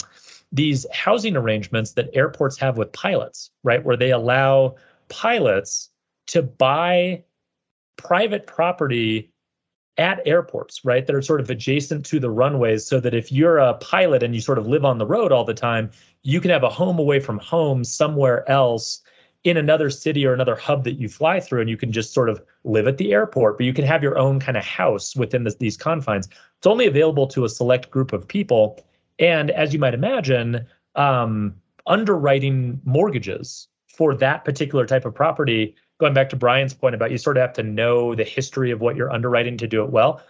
these 0.53 0.87
housing 0.93 1.37
arrangements 1.37 1.93
that 1.93 2.11
airports 2.15 2.59
have 2.59 2.79
with 2.79 2.93
pilots, 2.93 3.51
right? 3.65 3.85
Where 3.85 3.97
they 3.97 4.13
allow 4.13 4.77
pilots 5.09 5.91
to 6.29 6.43
buy 6.43 7.25
private 7.97 8.47
property 8.47 9.33
at 9.99 10.25
airports, 10.25 10.85
right? 10.85 11.07
That 11.07 11.17
are 11.17 11.23
sort 11.23 11.41
of 11.41 11.51
adjacent 11.51 12.07
to 12.07 12.21
the 12.21 12.31
runways 12.31 12.87
so 12.87 13.01
that 13.01 13.15
if 13.15 13.33
you're 13.33 13.59
a 13.59 13.75
pilot 13.75 14.23
and 14.23 14.35
you 14.35 14.41
sort 14.41 14.59
of 14.59 14.69
live 14.69 14.85
on 14.85 14.99
the 14.99 15.07
road 15.07 15.33
all 15.33 15.45
the 15.45 15.55
time, 15.55 15.91
you 16.23 16.41
can 16.41 16.53
have 16.53 16.63
a 16.63 16.71
home 16.71 16.99
away 17.01 17.19
from 17.19 17.39
home 17.39 17.83
somewhere 17.83 18.49
else 18.49 19.03
in 19.49 19.57
another 19.57 19.91
city 19.91 20.27
or 20.27 20.33
another 20.33 20.57
hub 20.57 20.85
that 20.85 20.95
you 20.95 21.09
fly 21.09 21.41
through 21.41 21.61
and 21.61 21.71
you 21.71 21.77
can 21.77 21.93
just 21.93 22.13
sort 22.13 22.29
of 22.29 22.43
live 22.65 22.87
at 22.87 22.99
the 22.99 23.13
airport 23.13 23.57
but 23.57 23.67
you 23.67 23.73
can 23.73 23.85
have 23.85 24.03
your 24.03 24.19
own 24.19 24.41
kind 24.41 24.57
of 24.57 24.65
house 24.65 25.15
within 25.17 25.45
this, 25.45 25.57
these 25.57 25.77
confines. 25.77 26.27
It's 26.27 26.67
only 26.67 26.87
available 26.87 27.27
to 27.29 27.45
a 27.45 27.49
select 27.49 27.91
group 27.91 28.13
of 28.13 28.27
people. 28.27 28.85
And 29.19 29.51
as 29.51 29.73
you 29.73 29.79
might 29.79 29.95
imagine 29.95 30.67
um, 30.95 31.55
underwriting 31.87 32.81
mortgages 32.85 33.69
for 33.87 34.15
that 34.15 34.45
particular 34.45 34.87
type 34.87 35.05
of 35.05 35.15
property 35.15 35.75
going 35.99 36.15
back 36.15 36.29
to 36.29 36.37
brian's 36.37 36.73
point 36.73 36.95
about 36.95 37.11
you 37.11 37.19
sort 37.19 37.37
of 37.37 37.41
have 37.41 37.53
to 37.53 37.63
know 37.63 38.15
the 38.15 38.23
history 38.23 38.71
of 38.71 38.81
what 38.81 38.95
you're 38.95 39.13
underwriting 39.13 39.57
to 39.57 39.67
do 39.67 39.83
it 39.83 39.91
well 39.91 40.23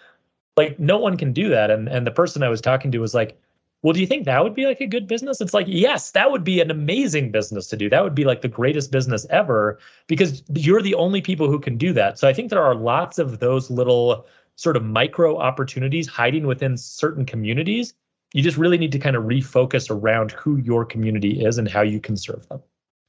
like 0.59 0.79
no 0.79 0.99
one 0.99 1.17
can 1.17 1.33
do 1.33 1.49
that. 1.49 1.71
And 1.71 1.89
and 1.89 2.07
the 2.07 2.11
person 2.11 2.43
i 2.43 2.49
was 2.49 2.61
talking 2.61 2.91
to 2.91 2.99
was 2.99 3.15
like 3.15 3.41
well, 3.83 3.93
do 3.93 4.01
you 4.01 4.07
think 4.07 4.25
that 4.25 4.43
would 4.43 4.55
be 4.55 4.67
like 4.67 4.81
a 4.81 4.87
good 4.87 5.07
business? 5.07 5.41
It's 5.41 5.55
like, 5.55 5.67
yes, 5.69 6.11
that 6.11 6.31
would 6.31 6.43
be 6.43 6.61
an 6.61 6.71
amazing 6.71 7.31
business 7.31 7.69
to 7.69 7.77
do. 7.77 7.89
That 7.89 8.03
would 8.03 8.15
be 8.15 8.25
like 8.25 8.43
the 8.43 8.49
greatest 8.49 8.91
business 8.91 9.25
ever 9.31 9.79
because 10.09 10.43
you're 10.55 10.83
the 10.83 10.97
only 10.97 11.21
people 11.21 11.49
who 11.49 11.61
can 11.61 11.77
do 11.77 11.93
that. 11.93 12.19
So 12.19 12.27
I 12.27 12.33
think 12.33 12.51
there 12.51 12.63
are 12.63 12.75
lots 12.75 13.19
of 13.19 13.39
those 13.39 13.71
little 13.71 14.27
sort 14.57 14.77
of 14.77 14.85
micro 14.85 15.39
opportunities 15.39 16.09
hiding 16.09 16.47
within 16.47 16.77
certain 16.77 17.25
communities. 17.25 17.95
You 18.35 18.43
just 18.43 18.57
really 18.57 18.79
need 18.79 18.93
to 18.93 18.99
kind 18.99 19.15
of 19.15 19.23
refocus 19.25 19.89
around 19.91 20.33
who 20.33 20.57
your 20.57 20.85
community 20.85 21.45
is 21.45 21.57
and 21.57 21.69
how 21.69 21.83
you 21.83 22.01
can 22.01 22.17
serve 22.17 22.49
them. 22.49 22.61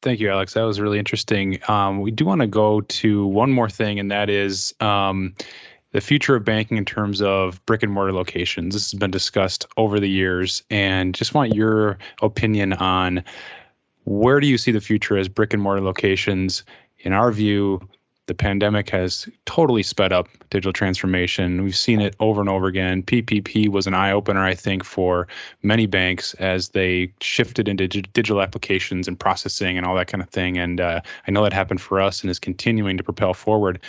Thank 0.01 0.19
you, 0.19 0.29
Alex. 0.29 0.53
That 0.53 0.61
was 0.61 0.79
really 0.79 0.99
interesting. 0.99 1.59
Um, 1.67 1.99
we 1.99 2.11
do 2.11 2.23
want 2.23 2.41
to 2.41 2.47
go 2.47 2.81
to 2.81 3.25
one 3.25 3.51
more 3.51 3.69
thing, 3.69 3.99
and 3.99 4.09
that 4.11 4.29
is 4.29 4.73
um, 4.79 5.35
the 5.91 6.01
future 6.01 6.35
of 6.35 6.45
banking 6.45 6.77
in 6.77 6.85
terms 6.85 7.21
of 7.21 7.63
brick 7.65 7.83
and 7.83 7.91
mortar 7.91 8.13
locations. 8.13 8.75
This 8.75 8.91
has 8.91 8.99
been 8.99 9.11
discussed 9.11 9.65
over 9.77 9.99
the 9.99 10.09
years, 10.09 10.63
and 10.69 11.15
just 11.15 11.33
want 11.33 11.55
your 11.55 11.97
opinion 12.21 12.73
on 12.73 13.23
where 14.05 14.39
do 14.39 14.47
you 14.47 14.57
see 14.57 14.71
the 14.71 14.81
future 14.81 15.17
as 15.17 15.27
brick 15.27 15.53
and 15.53 15.61
mortar 15.61 15.81
locations? 15.81 16.63
In 16.99 17.13
our 17.13 17.31
view, 17.31 17.79
the 18.29 18.35
pandemic 18.35 18.91
has 18.91 19.27
totally 19.45 19.81
sped 19.81 20.13
up 20.13 20.27
digital 20.51 20.71
transformation. 20.71 21.63
We've 21.63 21.75
seen 21.75 21.99
it 21.99 22.15
over 22.19 22.39
and 22.39 22.49
over 22.49 22.67
again. 22.67 23.01
PPP 23.01 23.69
was 23.69 23.87
an 23.87 23.95
eye 23.95 24.11
opener, 24.11 24.45
I 24.45 24.53
think, 24.53 24.83
for 24.83 25.27
many 25.63 25.87
banks 25.87 26.35
as 26.35 26.69
they 26.69 27.11
shifted 27.21 27.67
into 27.67 27.87
digital 27.87 28.39
applications 28.39 29.07
and 29.07 29.19
processing 29.19 29.77
and 29.77 29.85
all 29.85 29.95
that 29.95 30.07
kind 30.07 30.21
of 30.21 30.29
thing. 30.29 30.59
And 30.59 30.79
uh, 30.79 31.01
I 31.27 31.31
know 31.31 31.41
that 31.41 31.53
happened 31.53 31.81
for 31.81 31.99
us 31.99 32.21
and 32.21 32.29
is 32.29 32.37
continuing 32.37 32.97
to 32.97 33.03
propel 33.03 33.33
forward. 33.33 33.79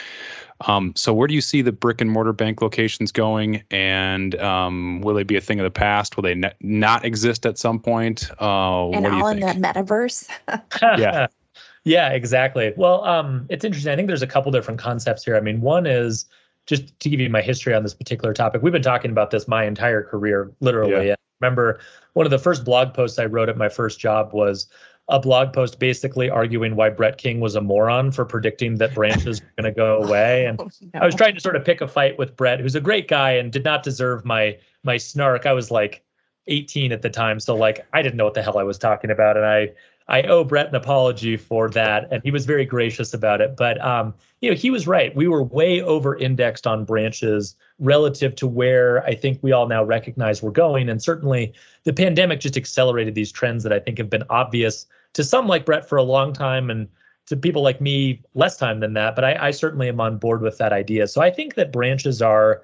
Um, 0.66 0.92
so, 0.96 1.12
where 1.14 1.26
do 1.26 1.34
you 1.34 1.40
see 1.40 1.62
the 1.62 1.72
brick 1.72 2.00
and 2.00 2.10
mortar 2.10 2.32
bank 2.32 2.60
locations 2.60 3.12
going? 3.12 3.62
And 3.70 4.34
um, 4.40 5.00
will 5.00 5.14
they 5.14 5.22
be 5.22 5.36
a 5.36 5.40
thing 5.40 5.58
of 5.58 5.64
the 5.64 5.70
past? 5.70 6.16
Will 6.16 6.22
they 6.22 6.34
ne- 6.34 6.52
not 6.60 7.04
exist 7.04 7.46
at 7.46 7.58
some 7.58 7.78
point? 7.80 8.30
Uh, 8.40 8.90
and 8.90 9.06
all 9.06 9.28
in 9.28 9.40
the 9.40 9.46
metaverse? 9.46 10.28
yeah. 10.98 11.26
Yeah, 11.84 12.10
exactly. 12.10 12.74
Well, 12.76 13.02
um, 13.04 13.46
it's 13.48 13.64
interesting. 13.64 13.90
I 13.90 13.96
think 13.96 14.06
there's 14.06 14.20
a 14.20 14.26
couple 14.26 14.52
different 14.52 14.78
concepts 14.78 15.24
here. 15.24 15.36
I 15.36 15.40
mean, 15.40 15.62
one 15.62 15.86
is 15.86 16.26
just 16.66 16.98
to 17.00 17.08
give 17.08 17.20
you 17.20 17.30
my 17.30 17.40
history 17.40 17.74
on 17.74 17.82
this 17.82 17.94
particular 17.94 18.34
topic. 18.34 18.62
We've 18.62 18.72
been 18.72 18.82
talking 18.82 19.10
about 19.10 19.30
this 19.30 19.48
my 19.48 19.64
entire 19.64 20.02
career, 20.02 20.52
literally. 20.60 21.08
Yeah. 21.08 21.14
Remember 21.40 21.80
one 22.12 22.26
of 22.26 22.30
the 22.30 22.38
first 22.38 22.64
blog 22.64 22.94
posts 22.94 23.18
I 23.18 23.26
wrote 23.26 23.48
at 23.48 23.56
my 23.56 23.68
first 23.68 23.98
job 23.98 24.32
was 24.32 24.66
a 25.08 25.18
blog 25.18 25.52
post 25.52 25.78
basically 25.78 26.30
arguing 26.30 26.76
why 26.76 26.88
Brett 26.88 27.18
King 27.18 27.40
was 27.40 27.56
a 27.56 27.60
moron 27.60 28.12
for 28.12 28.24
predicting 28.24 28.76
that 28.76 28.94
branches 28.94 29.40
were 29.40 29.62
going 29.62 29.74
to 29.74 29.76
go 29.76 29.98
oh, 30.02 30.06
away. 30.06 30.46
And 30.46 30.60
oh, 30.60 30.70
no. 30.94 31.00
I 31.00 31.04
was 31.04 31.14
trying 31.14 31.34
to 31.34 31.40
sort 31.40 31.56
of 31.56 31.64
pick 31.64 31.80
a 31.80 31.88
fight 31.88 32.16
with 32.16 32.36
Brett, 32.36 32.60
who's 32.60 32.76
a 32.76 32.80
great 32.80 33.08
guy 33.08 33.32
and 33.32 33.52
did 33.52 33.64
not 33.64 33.82
deserve 33.82 34.24
my 34.24 34.56
my 34.84 34.96
snark. 34.96 35.46
I 35.46 35.52
was 35.52 35.70
like 35.70 36.04
18 36.46 36.92
at 36.92 37.02
the 37.02 37.10
time, 37.10 37.40
so 37.40 37.56
like 37.56 37.86
I 37.92 38.02
didn't 38.02 38.16
know 38.16 38.24
what 38.24 38.34
the 38.34 38.42
hell 38.42 38.58
I 38.58 38.62
was 38.62 38.78
talking 38.78 39.10
about, 39.10 39.36
and 39.36 39.44
I 39.44 39.72
I 40.10 40.22
owe 40.22 40.42
Brett 40.42 40.68
an 40.68 40.74
apology 40.74 41.36
for 41.36 41.70
that, 41.70 42.08
and 42.10 42.20
he 42.24 42.32
was 42.32 42.44
very 42.44 42.64
gracious 42.64 43.14
about 43.14 43.40
it. 43.40 43.56
But 43.56 43.80
um, 43.80 44.12
you 44.40 44.50
know, 44.50 44.56
he 44.56 44.70
was 44.70 44.88
right. 44.88 45.14
We 45.14 45.28
were 45.28 45.44
way 45.44 45.80
over 45.80 46.16
indexed 46.16 46.66
on 46.66 46.84
branches 46.84 47.54
relative 47.78 48.34
to 48.36 48.46
where 48.48 49.04
I 49.04 49.14
think 49.14 49.38
we 49.40 49.52
all 49.52 49.68
now 49.68 49.84
recognize 49.84 50.42
we're 50.42 50.50
going, 50.50 50.88
and 50.88 51.00
certainly 51.00 51.54
the 51.84 51.92
pandemic 51.92 52.40
just 52.40 52.56
accelerated 52.56 53.14
these 53.14 53.30
trends 53.30 53.62
that 53.62 53.72
I 53.72 53.78
think 53.78 53.98
have 53.98 54.10
been 54.10 54.24
obvious 54.30 54.86
to 55.12 55.22
some 55.22 55.46
like 55.46 55.64
Brett 55.64 55.88
for 55.88 55.96
a 55.96 56.02
long 56.02 56.32
time, 56.32 56.70
and 56.70 56.88
to 57.26 57.36
people 57.36 57.62
like 57.62 57.80
me 57.80 58.20
less 58.34 58.56
time 58.56 58.80
than 58.80 58.94
that. 58.94 59.14
But 59.14 59.24
I, 59.24 59.36
I 59.40 59.50
certainly 59.52 59.88
am 59.88 60.00
on 60.00 60.18
board 60.18 60.42
with 60.42 60.58
that 60.58 60.72
idea. 60.72 61.06
So 61.06 61.22
I 61.22 61.30
think 61.30 61.54
that 61.54 61.72
branches 61.72 62.20
are 62.20 62.62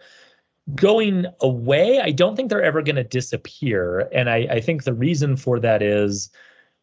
going 0.74 1.26
away. 1.40 2.00
I 2.00 2.10
don't 2.10 2.34
think 2.34 2.50
they're 2.50 2.60
ever 2.60 2.82
going 2.82 2.96
to 2.96 3.04
disappear, 3.04 4.08
and 4.12 4.28
I, 4.28 4.48
I 4.50 4.60
think 4.60 4.82
the 4.82 4.94
reason 4.94 5.36
for 5.36 5.60
that 5.60 5.80
is 5.80 6.30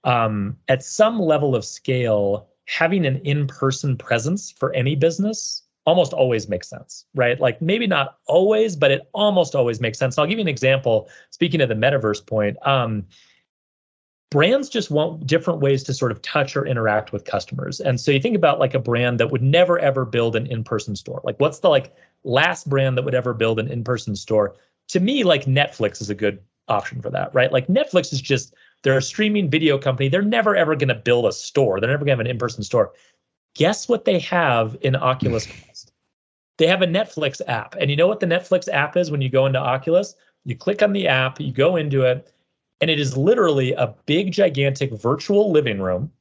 um, 0.03 0.57
at 0.67 0.83
some 0.83 1.19
level 1.19 1.55
of 1.55 1.65
scale, 1.65 2.47
having 2.67 3.05
an 3.05 3.17
in-person 3.23 3.97
presence 3.97 4.51
for 4.51 4.73
any 4.73 4.95
business 4.95 5.63
almost 5.85 6.13
always 6.13 6.47
makes 6.47 6.69
sense, 6.69 7.05
right? 7.13 7.39
Like 7.39 7.61
maybe 7.61 7.87
not 7.87 8.17
always, 8.27 8.75
but 8.75 8.91
it 8.91 9.09
almost 9.13 9.53
always 9.53 9.81
makes 9.81 9.99
sense. 9.99 10.17
I'll 10.17 10.25
give 10.25 10.39
you 10.39 10.43
an 10.43 10.47
example. 10.47 11.09
Speaking 11.31 11.61
of 11.61 11.69
the 11.69 11.75
metaverse 11.75 12.25
point, 12.25 12.55
um, 12.65 13.05
brands 14.31 14.69
just 14.69 14.89
want 14.89 15.27
different 15.27 15.59
ways 15.59 15.83
to 15.83 15.93
sort 15.93 16.11
of 16.11 16.21
touch 16.21 16.55
or 16.55 16.65
interact 16.65 17.11
with 17.11 17.25
customers. 17.25 17.79
And 17.79 17.99
so 17.99 18.11
you 18.11 18.19
think 18.19 18.35
about 18.35 18.59
like 18.59 18.73
a 18.73 18.79
brand 18.79 19.19
that 19.19 19.29
would 19.29 19.43
never 19.43 19.77
ever 19.77 20.05
build 20.05 20.35
an 20.35 20.47
in-person 20.47 20.95
store. 20.95 21.21
Like 21.23 21.39
what's 21.39 21.59
the 21.59 21.69
like 21.69 21.93
last 22.23 22.69
brand 22.69 22.97
that 22.97 23.03
would 23.03 23.13
ever 23.13 23.33
build 23.33 23.59
an 23.59 23.67
in-person 23.67 24.15
store? 24.15 24.55
To 24.87 24.99
me, 24.99 25.23
like 25.23 25.45
Netflix 25.45 26.01
is 26.01 26.09
a 26.09 26.15
good 26.15 26.39
option 26.67 27.01
for 27.01 27.09
that, 27.09 27.33
right? 27.35 27.51
Like 27.51 27.67
Netflix 27.67 28.13
is 28.13 28.21
just 28.21 28.55
they're 28.83 28.97
a 28.97 29.01
streaming 29.01 29.49
video 29.49 29.77
company. 29.77 30.09
They're 30.09 30.21
never 30.21 30.55
ever 30.55 30.75
going 30.75 30.89
to 30.89 30.95
build 30.95 31.25
a 31.25 31.31
store. 31.31 31.79
They're 31.79 31.89
never 31.89 32.05
going 32.05 32.17
to 32.17 32.23
have 32.23 32.25
an 32.25 32.27
in-person 32.27 32.63
store. 32.63 32.93
Guess 33.55 33.87
what 33.89 34.05
they 34.05 34.19
have 34.19 34.77
in 34.81 34.95
Oculus 34.95 35.45
Quest? 35.65 35.91
They 36.57 36.67
have 36.67 36.81
a 36.81 36.87
Netflix 36.87 37.41
app. 37.47 37.75
And 37.79 37.89
you 37.89 37.95
know 37.95 38.07
what 38.07 38.19
the 38.19 38.25
Netflix 38.27 38.71
app 38.71 38.95
is 38.95 39.09
when 39.09 39.21
you 39.21 39.29
go 39.29 39.45
into 39.45 39.59
Oculus? 39.59 40.15
You 40.45 40.55
click 40.55 40.83
on 40.83 40.93
the 40.93 41.07
app, 41.07 41.39
you 41.39 41.51
go 41.51 41.77
into 41.77 42.03
it, 42.03 42.31
and 42.81 42.91
it 42.91 42.99
is 42.99 43.17
literally 43.17 43.71
a 43.73 43.95
big 44.05 44.31
gigantic 44.31 44.91
virtual 44.91 45.51
living 45.51 45.79
room 45.79 46.11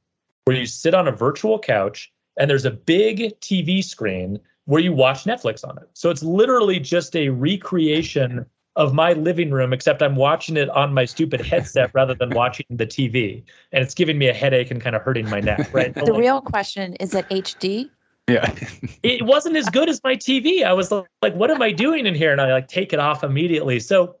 where 0.45 0.55
you 0.55 0.65
sit 0.65 0.93
on 0.93 1.07
a 1.07 1.11
virtual 1.11 1.59
couch 1.59 2.11
and 2.37 2.49
there's 2.49 2.65
a 2.65 2.71
big 2.71 3.39
TV 3.41 3.83
screen 3.83 4.39
where 4.65 4.81
you 4.81 4.93
watch 4.93 5.25
Netflix 5.25 5.67
on 5.67 5.77
it. 5.77 5.89
So 5.93 6.09
it's 6.09 6.23
literally 6.23 6.79
just 6.79 7.15
a 7.15 7.29
recreation 7.29 8.45
of 8.75 8.93
my 8.93 9.13
living 9.13 9.51
room, 9.51 9.71
except 9.71 10.01
I'm 10.01 10.15
watching 10.15 10.57
it 10.57 10.69
on 10.69 10.93
my 10.93 11.05
stupid 11.05 11.41
headset 11.41 11.91
rather 11.93 12.15
than 12.15 12.31
watching 12.31 12.65
the 12.69 12.87
TV. 12.87 13.43
And 13.71 13.83
it's 13.83 13.93
giving 13.93 14.17
me 14.17 14.27
a 14.27 14.33
headache 14.33 14.71
and 14.71 14.81
kind 14.81 14.95
of 14.95 15.01
hurting 15.01 15.29
my 15.29 15.39
neck, 15.39 15.71
right? 15.73 15.93
the 15.93 16.05
like, 16.05 16.19
real 16.19 16.41
question 16.41 16.95
is 16.95 17.13
it 17.13 17.27
HD? 17.29 17.89
Yeah. 18.27 18.53
it 19.03 19.25
wasn't 19.25 19.57
as 19.57 19.69
good 19.69 19.89
as 19.89 20.01
my 20.03 20.15
TV. 20.15 20.63
I 20.63 20.73
was 20.73 20.91
like, 20.91 21.35
what 21.35 21.51
am 21.51 21.61
I 21.61 21.71
doing 21.71 22.05
in 22.07 22.15
here? 22.15 22.31
And 22.31 22.41
I 22.41 22.51
like 22.51 22.67
take 22.67 22.93
it 22.93 22.99
off 22.99 23.23
immediately. 23.23 23.79
So, 23.79 24.15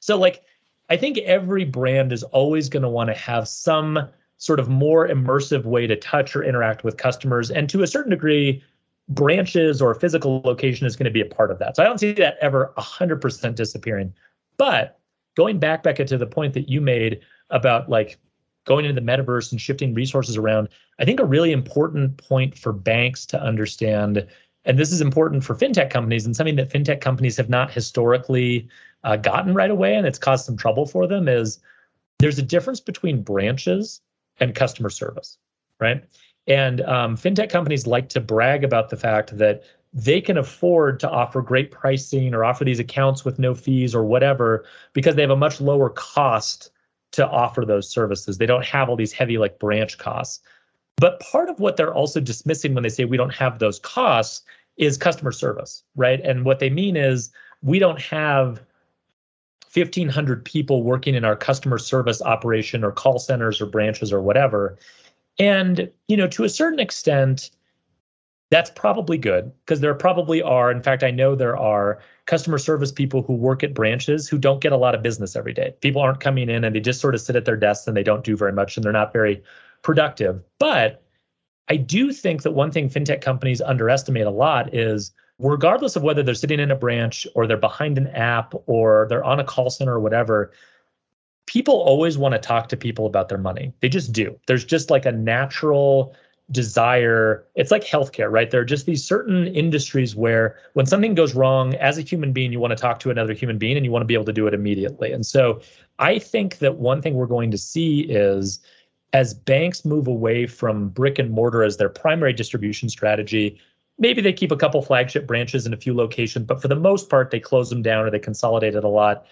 so 0.00 0.16
like, 0.16 0.42
I 0.88 0.96
think 0.96 1.18
every 1.18 1.64
brand 1.64 2.12
is 2.12 2.22
always 2.24 2.68
going 2.68 2.82
to 2.82 2.88
want 2.88 3.08
to 3.08 3.14
have 3.14 3.48
some 3.48 4.08
sort 4.38 4.58
of 4.58 4.68
more 4.68 5.06
immersive 5.06 5.64
way 5.64 5.86
to 5.86 5.96
touch 5.96 6.34
or 6.34 6.42
interact 6.42 6.82
with 6.82 6.96
customers. 6.96 7.50
And 7.50 7.68
to 7.70 7.82
a 7.82 7.86
certain 7.86 8.10
degree, 8.10 8.62
branches 9.10 9.82
or 9.82 9.94
physical 9.94 10.40
location 10.44 10.86
is 10.86 10.96
going 10.96 11.04
to 11.04 11.10
be 11.10 11.20
a 11.20 11.26
part 11.26 11.50
of 11.50 11.58
that. 11.58 11.76
So 11.76 11.82
I 11.82 11.86
don't 11.86 11.98
see 11.98 12.12
that 12.12 12.36
ever 12.40 12.72
100% 12.78 13.54
disappearing. 13.54 14.14
But 14.56 14.98
going 15.36 15.58
back 15.58 15.82
back 15.82 15.96
to 15.96 16.18
the 16.18 16.26
point 16.26 16.54
that 16.54 16.68
you 16.68 16.80
made 16.80 17.20
about 17.50 17.88
like 17.88 18.18
going 18.66 18.84
into 18.84 19.00
the 19.00 19.06
metaverse 19.06 19.50
and 19.50 19.60
shifting 19.60 19.94
resources 19.94 20.36
around, 20.36 20.68
I 20.98 21.04
think 21.04 21.18
a 21.18 21.24
really 21.24 21.52
important 21.52 22.16
point 22.18 22.56
for 22.56 22.72
banks 22.72 23.26
to 23.26 23.40
understand 23.40 24.26
and 24.64 24.78
this 24.78 24.92
is 24.92 25.00
important 25.00 25.42
for 25.42 25.54
fintech 25.54 25.90
companies 25.90 26.26
and 26.26 26.36
something 26.36 26.56
that 26.56 26.70
fintech 26.70 27.00
companies 27.00 27.36
have 27.36 27.48
not 27.48 27.70
historically 27.70 28.68
uh, 29.04 29.16
gotten 29.16 29.54
right 29.54 29.70
away 29.70 29.94
and 29.94 30.06
it's 30.06 30.18
caused 30.18 30.44
some 30.44 30.56
trouble 30.56 30.86
for 30.86 31.06
them 31.06 31.28
is 31.28 31.60
there's 32.18 32.38
a 32.38 32.42
difference 32.42 32.80
between 32.80 33.22
branches 33.22 34.02
and 34.38 34.54
customer 34.54 34.90
service 34.90 35.38
right 35.80 36.04
and 36.46 36.80
um, 36.82 37.16
fintech 37.16 37.50
companies 37.50 37.86
like 37.86 38.08
to 38.10 38.20
brag 38.20 38.64
about 38.64 38.90
the 38.90 38.96
fact 38.96 39.36
that 39.38 39.62
they 39.92 40.20
can 40.20 40.38
afford 40.38 41.00
to 41.00 41.10
offer 41.10 41.42
great 41.42 41.70
pricing 41.70 42.34
or 42.34 42.44
offer 42.44 42.64
these 42.64 42.78
accounts 42.78 43.24
with 43.24 43.38
no 43.38 43.54
fees 43.54 43.94
or 43.94 44.04
whatever 44.04 44.64
because 44.92 45.16
they 45.16 45.22
have 45.22 45.30
a 45.30 45.36
much 45.36 45.60
lower 45.60 45.90
cost 45.90 46.70
to 47.12 47.28
offer 47.28 47.64
those 47.64 47.90
services. 47.90 48.38
They 48.38 48.46
don't 48.46 48.64
have 48.64 48.88
all 48.88 48.96
these 48.96 49.12
heavy 49.12 49.36
like 49.36 49.58
branch 49.58 49.98
costs. 49.98 50.40
But 50.96 51.18
part 51.20 51.48
of 51.48 51.58
what 51.58 51.76
they're 51.76 51.94
also 51.94 52.20
dismissing 52.20 52.74
when 52.74 52.82
they 52.82 52.88
say 52.88 53.04
we 53.04 53.16
don't 53.16 53.34
have 53.34 53.58
those 53.58 53.78
costs 53.80 54.42
is 54.76 54.96
customer 54.96 55.32
service, 55.32 55.82
right? 55.96 56.20
And 56.20 56.44
what 56.44 56.60
they 56.60 56.70
mean 56.70 56.96
is 56.96 57.30
we 57.62 57.78
don't 57.78 58.00
have 58.00 58.62
1500 59.72 60.44
people 60.44 60.82
working 60.82 61.14
in 61.14 61.24
our 61.24 61.36
customer 61.36 61.78
service 61.78 62.22
operation 62.22 62.84
or 62.84 62.92
call 62.92 63.18
centers 63.18 63.60
or 63.60 63.66
branches 63.66 64.12
or 64.12 64.20
whatever 64.20 64.78
and, 65.38 65.90
you 66.08 66.16
know, 66.16 66.26
to 66.28 66.44
a 66.44 66.48
certain 66.48 66.80
extent, 66.80 67.50
that's 68.50 68.70
probably 68.70 69.16
good 69.16 69.52
because 69.60 69.80
there 69.80 69.94
probably 69.94 70.42
are, 70.42 70.70
in 70.70 70.82
fact, 70.82 71.04
I 71.04 71.10
know 71.10 71.34
there 71.34 71.56
are 71.56 72.00
customer 72.26 72.58
service 72.58 72.90
people 72.90 73.22
who 73.22 73.34
work 73.34 73.62
at 73.62 73.74
branches 73.74 74.28
who 74.28 74.38
don't 74.38 74.60
get 74.60 74.72
a 74.72 74.76
lot 74.76 74.94
of 74.94 75.02
business 75.02 75.36
every 75.36 75.52
day. 75.52 75.72
People 75.80 76.02
aren't 76.02 76.20
coming 76.20 76.50
in 76.50 76.64
and 76.64 76.74
they 76.74 76.80
just 76.80 77.00
sort 77.00 77.14
of 77.14 77.20
sit 77.20 77.36
at 77.36 77.44
their 77.44 77.56
desks 77.56 77.86
and 77.86 77.96
they 77.96 78.02
don't 78.02 78.24
do 78.24 78.36
very 78.36 78.52
much 78.52 78.76
and 78.76 78.84
they're 78.84 78.92
not 78.92 79.12
very 79.12 79.42
productive. 79.82 80.42
But 80.58 81.02
I 81.68 81.76
do 81.76 82.12
think 82.12 82.42
that 82.42 82.50
one 82.50 82.72
thing 82.72 82.88
fintech 82.88 83.20
companies 83.20 83.60
underestimate 83.60 84.26
a 84.26 84.30
lot 84.30 84.74
is 84.74 85.12
regardless 85.38 85.94
of 85.94 86.02
whether 86.02 86.22
they're 86.22 86.34
sitting 86.34 86.60
in 86.60 86.72
a 86.72 86.76
branch 86.76 87.26
or 87.36 87.46
they're 87.46 87.56
behind 87.56 87.98
an 87.98 88.08
app 88.08 88.52
or 88.66 89.06
they're 89.08 89.24
on 89.24 89.38
a 89.38 89.44
call 89.44 89.70
center 89.70 89.94
or 89.94 90.00
whatever, 90.00 90.50
people 91.50 91.74
always 91.74 92.16
want 92.16 92.32
to 92.32 92.38
talk 92.38 92.68
to 92.68 92.76
people 92.76 93.06
about 93.06 93.28
their 93.28 93.36
money. 93.36 93.72
They 93.80 93.88
just 93.88 94.12
do. 94.12 94.38
There's 94.46 94.64
just 94.64 94.88
like 94.88 95.04
a 95.04 95.10
natural 95.10 96.14
desire. 96.52 97.44
It's 97.56 97.72
like 97.72 97.82
healthcare, 97.82 98.30
right? 98.30 98.48
There 98.48 98.60
are 98.60 98.64
just 98.64 98.86
these 98.86 99.04
certain 99.04 99.48
industries 99.48 100.14
where 100.14 100.56
when 100.74 100.86
something 100.86 101.12
goes 101.12 101.34
wrong, 101.34 101.74
as 101.74 101.98
a 101.98 102.02
human 102.02 102.32
being, 102.32 102.52
you 102.52 102.60
want 102.60 102.70
to 102.70 102.76
talk 102.76 103.00
to 103.00 103.10
another 103.10 103.34
human 103.34 103.58
being 103.58 103.76
and 103.76 103.84
you 103.84 103.90
want 103.90 104.02
to 104.02 104.06
be 104.06 104.14
able 104.14 104.26
to 104.26 104.32
do 104.32 104.46
it 104.46 104.54
immediately. 104.54 105.10
And 105.10 105.26
so 105.26 105.60
I 105.98 106.20
think 106.20 106.58
that 106.58 106.76
one 106.76 107.02
thing 107.02 107.14
we're 107.14 107.26
going 107.26 107.50
to 107.50 107.58
see 107.58 108.02
is 108.02 108.60
as 109.12 109.34
banks 109.34 109.84
move 109.84 110.06
away 110.06 110.46
from 110.46 110.90
brick 110.90 111.18
and 111.18 111.32
mortar 111.32 111.64
as 111.64 111.78
their 111.78 111.88
primary 111.88 112.32
distribution 112.32 112.88
strategy, 112.88 113.58
maybe 113.98 114.22
they 114.22 114.32
keep 114.32 114.52
a 114.52 114.56
couple 114.56 114.80
flagship 114.82 115.26
branches 115.26 115.66
in 115.66 115.74
a 115.74 115.76
few 115.76 115.94
locations, 115.94 116.46
but 116.46 116.62
for 116.62 116.68
the 116.68 116.76
most 116.76 117.10
part, 117.10 117.32
they 117.32 117.40
close 117.40 117.70
them 117.70 117.82
down 117.82 118.06
or 118.06 118.10
they 118.10 118.20
consolidate 118.20 118.76
it 118.76 118.84
a 118.84 118.88
lot. 118.88 119.26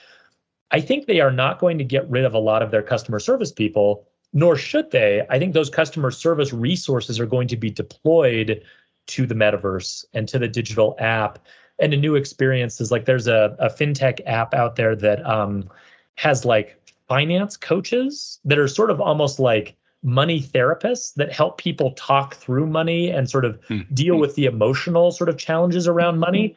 I 0.71 0.81
think 0.81 1.07
they 1.07 1.21
are 1.21 1.31
not 1.31 1.59
going 1.59 1.79
to 1.79 1.85
get 1.85 2.09
rid 2.09 2.25
of 2.25 2.35
a 2.35 2.39
lot 2.39 2.63
of 2.63 2.71
their 2.71 2.83
customer 2.83 3.19
service 3.19 3.53
people, 3.53 4.07
nor 4.33 4.57
should 4.57 4.91
they. 4.91 5.27
I 5.31 5.39
think 5.39 5.55
those 5.55 5.71
customer 5.71 6.11
service 6.11 6.53
resources 6.53 7.19
are 7.19 7.27
going 7.27 7.49
to 7.49 7.57
be 7.57 7.71
deployed 7.71 8.63
to 9.09 9.27
the 9.27 9.35
metaverse 9.35 10.05
and 10.13 10.29
to 10.29 10.39
the 10.39 10.49
digital 10.49 10.95
app 10.99 11.39
and 11.79 11.93
to 11.93 11.99
new 11.99 12.15
experiences. 12.15 12.93
Like 12.93 13.07
there's 13.07 13.27
a, 13.27 13.57
a 13.59 13.71
fintech 13.71 14.21
app 14.27 14.53
out 14.53 14.77
there 14.77 14.95
that 14.97 15.25
um, 15.25 15.69
has 16.17 16.45
like 16.45 16.79
finance 17.09 17.57
coaches 17.57 18.39
that 18.45 18.59
are 18.59 18.69
sort 18.69 18.91
of 18.91 19.01
almost 19.01 19.39
like 19.39 19.75
money 20.03 20.41
therapists 20.41 21.15
that 21.15 21.33
help 21.33 21.59
people 21.59 21.93
talk 21.93 22.35
through 22.35 22.67
money 22.67 23.11
and 23.11 23.29
sort 23.29 23.45
of 23.45 23.61
mm-hmm. 23.63 23.93
deal 23.95 24.19
with 24.19 24.35
the 24.35 24.45
emotional 24.45 25.11
sort 25.11 25.29
of 25.29 25.39
challenges 25.39 25.89
around 25.89 26.19
money. 26.19 26.55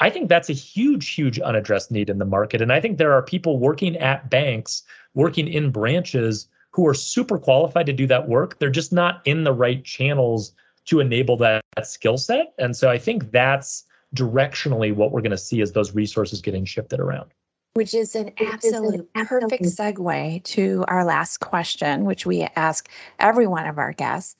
I 0.00 0.10
think 0.10 0.28
that's 0.28 0.48
a 0.48 0.54
huge, 0.54 1.10
huge 1.10 1.40
unaddressed 1.40 1.90
need 1.90 2.08
in 2.08 2.18
the 2.18 2.24
market. 2.24 2.62
And 2.62 2.72
I 2.72 2.80
think 2.80 2.98
there 2.98 3.12
are 3.12 3.22
people 3.22 3.58
working 3.58 3.96
at 3.96 4.30
banks, 4.30 4.82
working 5.14 5.48
in 5.48 5.70
branches 5.70 6.48
who 6.70 6.86
are 6.86 6.94
super 6.94 7.38
qualified 7.38 7.86
to 7.86 7.92
do 7.92 8.06
that 8.06 8.28
work. 8.28 8.58
They're 8.58 8.70
just 8.70 8.92
not 8.92 9.20
in 9.24 9.44
the 9.44 9.52
right 9.52 9.82
channels 9.84 10.52
to 10.84 11.00
enable 11.00 11.36
that, 11.38 11.64
that 11.74 11.86
skill 11.86 12.16
set. 12.16 12.54
And 12.58 12.76
so 12.76 12.90
I 12.90 12.98
think 12.98 13.32
that's 13.32 13.84
directionally 14.14 14.94
what 14.94 15.12
we're 15.12 15.20
going 15.20 15.32
to 15.32 15.36
see 15.36 15.60
as 15.60 15.72
those 15.72 15.94
resources 15.94 16.40
getting 16.40 16.64
shifted 16.64 17.00
around. 17.00 17.30
Which 17.74 17.94
is 17.94 18.14
an 18.14 18.32
absolute 18.38 19.12
perfect 19.12 19.64
segue 19.64 20.42
to 20.44 20.84
our 20.88 21.04
last 21.04 21.38
question, 21.38 22.04
which 22.04 22.24
we 22.24 22.42
ask 22.56 22.88
every 23.18 23.46
one 23.46 23.66
of 23.66 23.78
our 23.78 23.92
guests. 23.92 24.36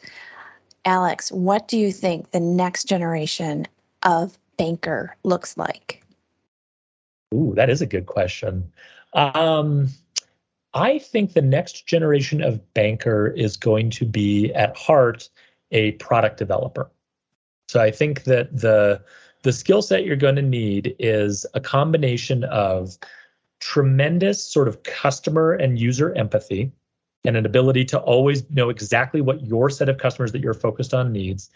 Alex, 0.84 1.30
what 1.30 1.68
do 1.68 1.76
you 1.76 1.92
think 1.92 2.30
the 2.30 2.40
next 2.40 2.84
generation 2.84 3.66
of 4.04 4.38
banker 4.58 5.16
looks 5.24 5.56
like? 5.56 6.02
Ooh, 7.34 7.52
that 7.56 7.70
is 7.70 7.80
a 7.80 7.86
good 7.86 8.06
question. 8.06 8.70
Um, 9.14 9.88
I 10.74 10.98
think 10.98 11.32
the 11.32 11.42
next 11.42 11.86
generation 11.86 12.42
of 12.42 12.74
banker 12.74 13.28
is 13.28 13.56
going 13.56 13.90
to 13.90 14.04
be 14.04 14.52
at 14.52 14.76
heart 14.76 15.28
a 15.70 15.92
product 15.92 16.38
developer. 16.38 16.90
So 17.68 17.80
I 17.80 17.90
think 17.90 18.24
that 18.24 18.54
the 18.56 19.02
the 19.42 19.52
skill 19.52 19.82
set 19.82 20.04
you're 20.04 20.16
going 20.16 20.36
to 20.36 20.42
need 20.42 20.96
is 20.98 21.46
a 21.54 21.60
combination 21.60 22.44
of 22.44 22.98
tremendous 23.60 24.42
sort 24.42 24.68
of 24.68 24.82
customer 24.82 25.52
and 25.52 25.78
user 25.78 26.12
empathy 26.14 26.72
and 27.24 27.36
an 27.36 27.46
ability 27.46 27.84
to 27.84 27.98
always 28.00 28.48
know 28.50 28.68
exactly 28.68 29.20
what 29.20 29.44
your 29.46 29.70
set 29.70 29.88
of 29.88 29.98
customers 29.98 30.32
that 30.32 30.40
you're 30.40 30.54
focused 30.54 30.94
on 30.94 31.12
needs 31.12 31.50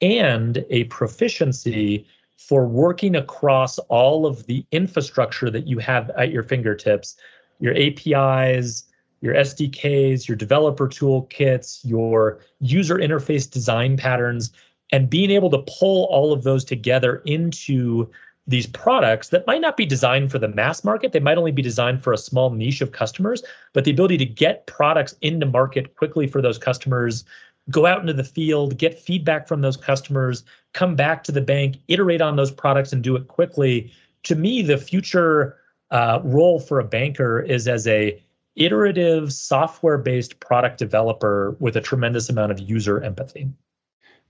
and 0.00 0.64
a 0.70 0.84
proficiency 0.84 2.06
for 2.36 2.66
working 2.66 3.16
across 3.16 3.78
all 3.78 4.26
of 4.26 4.46
the 4.46 4.66
infrastructure 4.72 5.50
that 5.50 5.66
you 5.66 5.78
have 5.78 6.10
at 6.10 6.30
your 6.30 6.42
fingertips 6.42 7.16
your 7.60 7.74
APIs, 7.76 8.84
your 9.20 9.34
SDKs, 9.34 10.28
your 10.28 10.36
developer 10.36 10.88
toolkits, 10.88 11.80
your 11.84 12.40
user 12.60 12.96
interface 12.96 13.50
design 13.50 13.96
patterns, 13.96 14.50
and 14.92 15.08
being 15.08 15.30
able 15.30 15.48
to 15.50 15.64
pull 15.66 16.04
all 16.06 16.32
of 16.32 16.42
those 16.42 16.64
together 16.64 17.22
into 17.24 18.10
these 18.46 18.66
products 18.66 19.28
that 19.30 19.46
might 19.46 19.60
not 19.60 19.76
be 19.76 19.86
designed 19.86 20.30
for 20.30 20.38
the 20.38 20.48
mass 20.48 20.84
market. 20.84 21.12
They 21.12 21.20
might 21.20 21.38
only 21.38 21.52
be 21.52 21.62
designed 21.62 22.02
for 22.02 22.12
a 22.12 22.18
small 22.18 22.50
niche 22.50 22.82
of 22.82 22.92
customers, 22.92 23.42
but 23.72 23.84
the 23.84 23.90
ability 23.90 24.18
to 24.18 24.26
get 24.26 24.66
products 24.66 25.14
into 25.22 25.46
market 25.46 25.96
quickly 25.96 26.26
for 26.26 26.42
those 26.42 26.58
customers, 26.58 27.24
go 27.70 27.86
out 27.86 28.00
into 28.00 28.12
the 28.12 28.24
field, 28.24 28.76
get 28.78 28.98
feedback 28.98 29.48
from 29.48 29.60
those 29.60 29.76
customers, 29.76 30.44
come 30.72 30.94
back 30.96 31.24
to 31.24 31.32
the 31.32 31.40
bank, 31.40 31.76
iterate 31.88 32.20
on 32.20 32.36
those 32.36 32.50
products 32.50 32.92
and 32.92 33.02
do 33.02 33.16
it 33.16 33.28
quickly. 33.28 33.92
To 34.24 34.34
me, 34.34 34.62
the 34.62 34.78
future 34.78 35.56
uh, 35.90 36.20
role 36.24 36.60
for 36.60 36.80
a 36.80 36.84
banker 36.84 37.40
is 37.40 37.68
as 37.68 37.86
a 37.86 38.22
iterative 38.56 39.32
software-based 39.32 40.38
product 40.40 40.78
developer 40.78 41.56
with 41.58 41.76
a 41.76 41.80
tremendous 41.80 42.28
amount 42.28 42.52
of 42.52 42.60
user 42.60 43.02
empathy. 43.02 43.48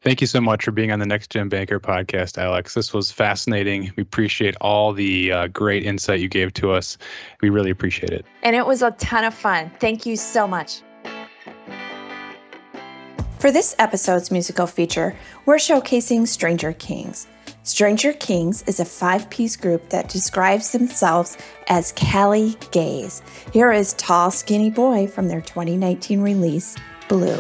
Thank 0.01 0.21
you 0.21 0.27
so 0.27 0.41
much 0.41 0.65
for 0.65 0.71
being 0.71 0.93
on 0.93 0.99
the 0.99 1.07
Next 1.07 1.31
Gen 1.31 1.49
Banker 1.49 1.81
podcast, 1.81 2.37
Alex. 2.37 2.75
This 2.75 2.93
was 2.93 3.11
fascinating. 3.11 3.91
We 3.97 4.03
appreciate 4.03 4.55
all 4.61 4.93
the 4.93 5.33
uh, 5.33 5.47
great 5.49 5.83
insight 5.83 6.21
you 6.21 6.29
gave 6.29 6.53
to 6.55 6.73
us. 6.73 6.99
We 7.41 7.49
really 7.49 7.71
appreciate 7.71 8.11
it. 8.11 8.27
And 8.43 8.55
it 8.55 8.67
was 8.67 8.83
a 8.83 8.91
ton 8.93 9.25
of 9.25 9.33
fun. 9.33 9.71
Thank 9.81 10.05
you 10.05 10.17
so 10.17 10.47
much. 10.47 10.83
For 13.45 13.53
this 13.53 13.75
episode's 13.79 14.31
musical 14.31 14.67
feature, 14.67 15.15
we're 15.45 15.57
showcasing 15.57 16.27
Stranger 16.27 16.73
Kings. 16.73 17.27
Stranger 17.63 18.15
Kings 18.15 18.65
is 18.67 18.81
a 18.81 18.87
five 18.87 19.29
piece 19.29 19.55
group 19.55 19.91
that 19.91 20.09
describes 20.09 20.73
themselves 20.73 21.37
as 21.69 21.93
Cali 21.93 22.57
gays. 22.71 23.21
Here 23.53 23.71
is 23.71 23.93
Tall 23.99 24.31
Skinny 24.31 24.71
Boy 24.71 25.09
from 25.09 25.29
their 25.29 25.43
2019 25.43 26.23
release, 26.23 26.75
Blue. 27.07 27.39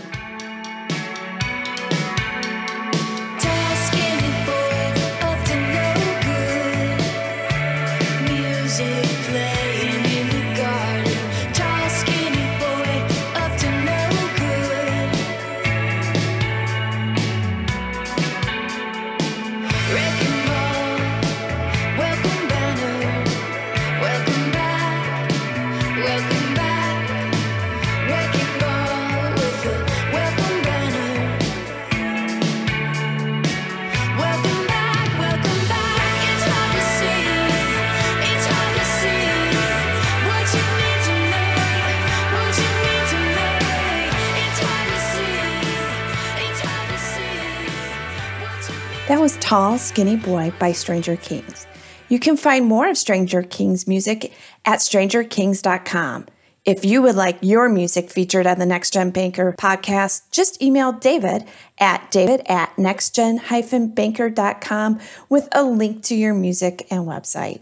That 49.06 49.21
was 49.21 49.36
Tall 49.36 49.76
Skinny 49.76 50.17
Boy 50.17 50.50
by 50.58 50.73
Stranger 50.73 51.17
Kings. 51.17 51.67
You 52.08 52.19
can 52.19 52.38
find 52.38 52.64
more 52.64 52.88
of 52.88 52.97
Stranger 52.97 53.43
Kings 53.43 53.86
music 53.86 54.32
at 54.64 54.78
strangerkings.com. 54.78 56.25
If 56.64 56.86
you 56.86 57.02
would 57.02 57.14
like 57.14 57.36
your 57.43 57.69
music 57.69 58.08
featured 58.08 58.47
on 58.47 58.58
the 58.58 58.64
Next 58.64 58.95
Gen 58.95 59.10
Banker 59.10 59.54
podcast, 59.58 60.23
just 60.30 60.62
email 60.62 60.93
David 60.93 61.45
at 61.78 62.10
david 62.10 62.40
at 62.47 62.75
nextgen-banker.com 62.76 65.00
with 65.28 65.49
a 65.52 65.62
link 65.62 66.02
to 66.04 66.14
your 66.14 66.32
music 66.32 66.86
and 66.90 67.06
website. 67.06 67.60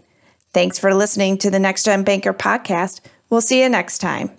Thanks 0.53 0.79
for 0.79 0.93
listening 0.93 1.37
to 1.39 1.51
the 1.51 1.59
Next 1.59 1.83
Gen 1.83 2.05
Banker 2.05 2.33
podcast. 2.33 3.01
We'll 3.29 3.41
see 3.41 3.61
you 3.61 3.67
next 3.67 3.97
time. 3.97 4.31